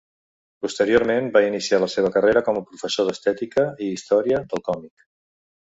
Posteriorment 0.65 1.27
va 1.35 1.43
iniciar 1.47 1.79
la 1.83 1.91
seva 1.97 2.11
carrera 2.17 2.43
com 2.49 2.59
a 2.59 2.65
professor 2.71 3.09
d'estètica 3.11 3.69
i 3.89 3.93
història 3.99 4.43
del 4.51 4.67
còmic. 4.73 5.09